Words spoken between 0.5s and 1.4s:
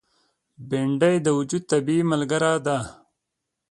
بېنډۍ د